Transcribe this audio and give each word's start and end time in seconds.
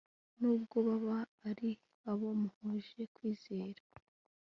nubwo 0.39 0.75
baba 0.87 1.17
ari 1.49 1.69
abo 2.11 2.27
muhuje 2.41 3.01
kwizera 3.15 3.81